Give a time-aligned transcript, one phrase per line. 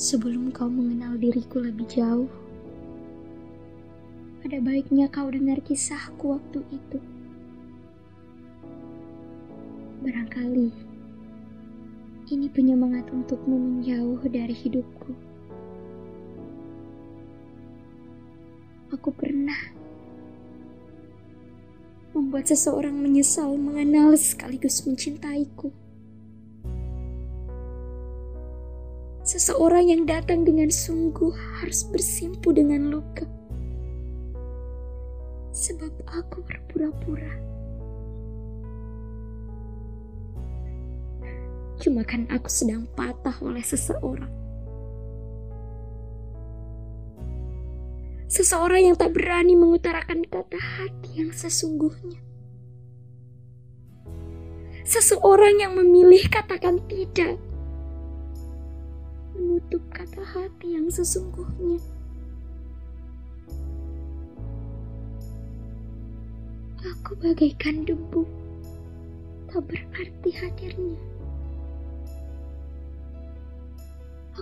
[0.00, 2.32] Sebelum kau mengenal diriku lebih jauh,
[4.40, 6.96] ada baiknya kau dengar kisahku waktu itu.
[10.00, 10.72] Barangkali
[12.32, 15.12] ini penyemangat untukmu menjauh dari hidupku.
[18.96, 19.68] Aku pernah
[22.16, 25.68] membuat seseorang menyesal mengenal sekaligus mencintaiku.
[29.30, 31.30] Seseorang yang datang dengan sungguh
[31.62, 33.22] harus bersimpu dengan luka.
[35.54, 37.38] Sebab aku berpura-pura.
[41.78, 44.34] Cuma kan aku sedang patah oleh seseorang.
[48.26, 52.18] Seseorang yang tak berani mengutarakan kata hati yang sesungguhnya.
[54.82, 57.38] Seseorang yang memilih katakan tidak
[59.70, 61.78] menutup kata hati yang sesungguhnya.
[66.82, 68.26] Aku bagaikan debu,
[69.46, 70.98] tak berarti hadirnya.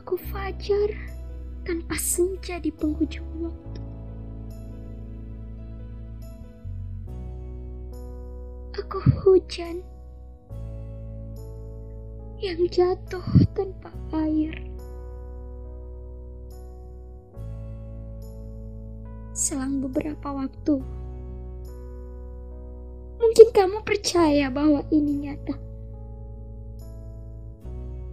[0.00, 0.96] Aku fajar
[1.68, 3.82] tanpa senja di penghujung waktu.
[8.80, 9.84] Aku hujan
[12.40, 13.92] yang jatuh tanpa
[14.24, 14.67] air.
[19.36, 20.82] Selang beberapa waktu.
[23.18, 25.58] Mungkin kamu percaya bahwa ini nyata.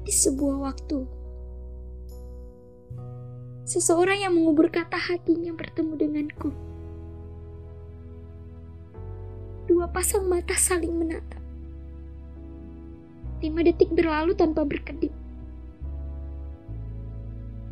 [0.06, 1.00] Di sebuah waktu,
[3.66, 6.50] seseorang yang mengubur kata hatinya bertemu denganku.
[9.66, 11.42] Dua pasang mata saling menatap.
[13.42, 15.14] Lima detik berlalu tanpa berkedip.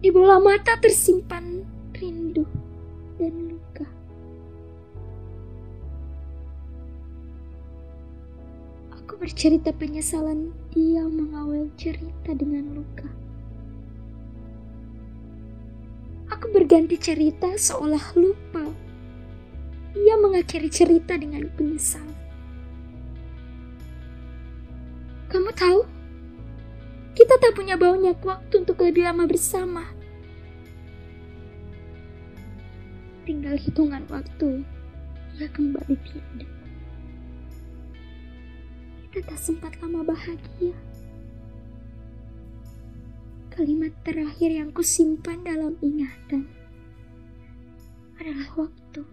[0.02, 1.64] Di bola mata tersimpan
[1.96, 2.44] rindu
[3.18, 3.88] dan luka.
[8.98, 13.10] Aku bercerita penyesalan dia mengawal cerita dengan luka.
[16.34, 18.66] Aku berganti cerita seolah lupa.
[19.94, 22.18] Ia mengakhiri cerita dengan penyesalan.
[25.30, 25.82] Kamu tahu,
[27.14, 30.03] kita tak punya banyak waktu untuk lebih lama bersama.
[33.24, 34.64] Tinggal hitungan waktu,
[35.40, 36.48] ia kembali tiada.
[39.10, 40.76] Kita tak sempat lama bahagia.
[43.54, 46.50] Kalimat terakhir yang kusimpan dalam ingatan
[48.18, 49.06] adalah waktu